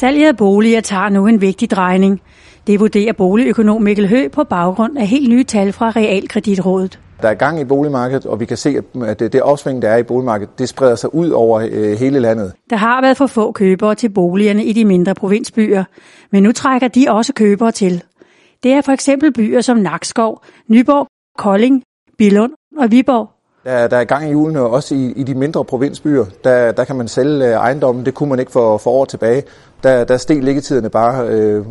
Salget 0.00 0.28
af 0.28 0.36
boliger 0.36 0.80
tager 0.80 1.08
nu 1.08 1.26
en 1.26 1.40
vigtig 1.40 1.70
drejning. 1.70 2.20
Det 2.66 2.80
vurderer 2.80 3.12
boligøkonom 3.12 3.82
Mikkel 3.82 4.08
Hø 4.08 4.28
på 4.28 4.44
baggrund 4.44 4.98
af 4.98 5.06
helt 5.06 5.28
nye 5.28 5.44
tal 5.44 5.72
fra 5.72 5.90
Realkreditrådet. 5.90 7.00
Der 7.22 7.28
er 7.28 7.34
gang 7.34 7.60
i 7.60 7.64
boligmarkedet, 7.64 8.26
og 8.26 8.40
vi 8.40 8.44
kan 8.44 8.56
se, 8.56 8.76
at 9.06 9.20
det 9.20 9.42
opsving, 9.42 9.82
der 9.82 9.88
er 9.88 9.96
i 9.96 10.02
boligmarkedet, 10.02 10.58
det 10.58 10.68
spreder 10.68 10.94
sig 10.94 11.14
ud 11.14 11.30
over 11.30 11.68
øh, 11.70 11.98
hele 11.98 12.20
landet. 12.20 12.52
Der 12.70 12.76
har 12.76 13.00
været 13.00 13.16
for 13.16 13.26
få 13.26 13.52
købere 13.52 13.94
til 13.94 14.08
boligerne 14.08 14.64
i 14.64 14.72
de 14.72 14.84
mindre 14.84 15.14
provinsbyer, 15.14 15.84
men 16.32 16.42
nu 16.42 16.52
trækker 16.52 16.88
de 16.88 17.06
også 17.08 17.32
købere 17.32 17.72
til. 17.72 18.02
Det 18.62 18.72
er 18.72 18.80
for 18.80 18.92
eksempel 18.92 19.32
byer 19.32 19.60
som 19.60 19.76
Nakskov, 19.76 20.42
Nyborg, 20.68 21.06
Kolding, 21.38 21.82
Billund 22.18 22.52
og 22.78 22.90
Viborg. 22.90 23.39
Der, 23.64 23.88
der 23.88 23.96
er 23.96 24.04
gang 24.04 24.28
i 24.28 24.30
julen, 24.30 24.56
og 24.56 24.70
også 24.70 24.94
i, 24.94 25.12
i 25.16 25.22
de 25.22 25.34
mindre 25.34 25.64
provinsbyer, 25.64 26.24
der, 26.44 26.72
der 26.72 26.84
kan 26.84 26.96
man 26.96 27.08
sælge 27.08 27.46
øh, 27.46 27.52
ejendommen. 27.52 28.06
Det 28.06 28.14
kunne 28.14 28.28
man 28.28 28.38
ikke 28.38 28.52
for, 28.52 28.78
for 28.78 28.90
år 28.90 29.04
tilbage. 29.04 29.42
Der, 29.82 30.04
der 30.04 30.16
steg 30.16 30.42
liggetiderne 30.42 30.90
bare 30.90 31.28
øh, 31.28 31.64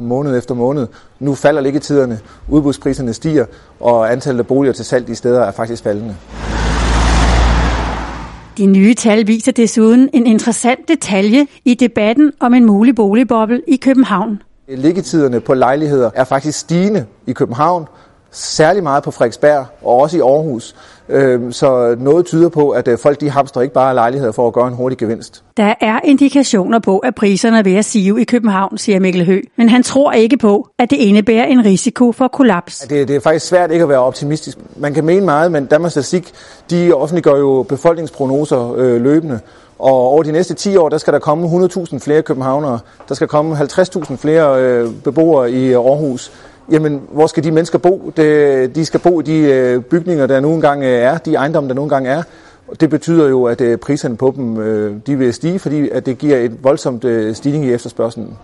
måned 0.00 0.38
efter 0.38 0.54
måned. 0.54 0.86
Nu 1.18 1.34
falder 1.34 1.60
liggetiderne, 1.60 2.18
udbudspriserne 2.48 3.12
stiger, 3.12 3.46
og 3.80 4.12
antallet 4.12 4.40
af 4.40 4.46
boliger 4.46 4.72
til 4.72 4.84
salg 4.84 5.06
de 5.06 5.14
steder 5.14 5.40
er 5.40 5.50
faktisk 5.50 5.82
faldende. 5.82 6.16
De 8.58 8.66
nye 8.66 8.94
tal 8.94 9.26
viser 9.26 9.52
desuden 9.52 10.08
en 10.12 10.26
interessant 10.26 10.88
detalje 10.88 11.46
i 11.64 11.74
debatten 11.74 12.32
om 12.40 12.54
en 12.54 12.64
mulig 12.66 12.96
boligboble 12.96 13.62
i 13.68 13.76
København. 13.76 14.42
Liggetiderne 14.68 15.40
på 15.40 15.54
lejligheder 15.54 16.10
er 16.14 16.24
faktisk 16.24 16.58
stigende 16.58 17.06
i 17.26 17.32
København, 17.32 17.86
særlig 18.30 18.82
meget 18.82 19.02
på 19.02 19.10
Frederiksberg 19.10 19.66
og 19.82 19.96
også 19.96 20.16
i 20.16 20.20
Aarhus. 20.20 20.74
Øhm, 21.08 21.52
så 21.52 21.96
noget 21.98 22.26
tyder 22.26 22.48
på, 22.48 22.70
at 22.70 22.88
øh, 22.88 22.98
folk 22.98 23.20
de 23.20 23.30
hamstrer 23.30 23.62
ikke 23.62 23.74
bare 23.74 23.94
lejligheder 23.94 24.32
for 24.32 24.46
at 24.46 24.52
gøre 24.52 24.68
en 24.68 24.74
hurtig 24.74 24.98
gevinst. 24.98 25.42
Der 25.56 25.74
er 25.80 26.00
indikationer 26.04 26.78
på, 26.78 26.98
at 26.98 27.14
priserne 27.14 27.58
er 27.58 27.62
ved 27.62 27.74
at 27.74 27.84
sive 27.84 28.20
i 28.20 28.24
København, 28.24 28.78
siger 28.78 29.00
Mikkel 29.00 29.26
Hø. 29.26 29.40
Men 29.56 29.68
han 29.68 29.82
tror 29.82 30.12
ikke 30.12 30.36
på, 30.36 30.68
at 30.78 30.90
det 30.90 30.96
indebærer 30.96 31.44
en 31.44 31.64
risiko 31.64 32.12
for 32.12 32.28
kollaps. 32.28 32.78
Det, 32.78 33.08
det 33.08 33.16
er 33.16 33.20
faktisk 33.20 33.46
svært 33.46 33.70
ikke 33.70 33.82
at 33.82 33.88
være 33.88 33.98
optimistisk. 33.98 34.58
Man 34.76 34.94
kan 34.94 35.04
mene 35.04 35.24
meget, 35.24 35.52
men 35.52 35.66
Danmarks 35.66 35.92
Statistik 35.92 36.32
de 36.70 36.92
offentliggør 36.92 37.36
jo 37.36 37.66
befolkningsprognoser 37.68 38.74
øh, 38.76 39.00
løbende. 39.02 39.40
Og 39.78 39.92
over 39.92 40.22
de 40.22 40.32
næste 40.32 40.54
10 40.54 40.76
år, 40.76 40.88
der 40.88 40.98
skal 40.98 41.12
der 41.12 41.18
komme 41.18 41.66
100.000 41.66 41.98
flere 41.98 42.22
københavnere. 42.22 42.78
Der 43.08 43.14
skal 43.14 43.28
komme 43.28 43.56
50.000 43.56 44.16
flere 44.16 44.62
øh, 44.62 44.90
beboere 45.04 45.52
i 45.52 45.72
Aarhus 45.72 46.32
jamen 46.70 47.02
hvor 47.12 47.26
skal 47.26 47.44
de 47.44 47.50
mennesker 47.50 47.78
bo? 47.78 48.12
De, 48.16 48.66
de 48.66 48.84
skal 48.84 49.00
bo 49.00 49.20
i 49.20 49.22
de 49.22 49.38
øh, 49.38 49.82
bygninger, 49.82 50.26
der 50.26 50.40
nogle 50.40 50.60
gange 50.60 50.86
øh, 50.86 51.02
er, 51.02 51.18
de 51.18 51.34
ejendomme, 51.34 51.68
der 51.68 51.74
nogle 51.74 51.90
gange 51.90 52.10
er. 52.10 52.22
Det 52.80 52.90
betyder 52.90 53.28
jo, 53.28 53.44
at 53.44 53.60
øh, 53.60 53.78
priserne 53.78 54.16
på 54.16 54.32
dem 54.36 54.58
øh, 54.58 54.96
de 55.06 55.16
vil 55.16 55.34
stige, 55.34 55.58
fordi 55.58 55.88
at 55.88 56.06
det 56.06 56.18
giver 56.18 56.36
et 56.36 56.64
voldsomt 56.64 57.04
øh, 57.04 57.34
stigning 57.34 57.64
i 57.64 57.72
efterspørgselen. 57.72 58.36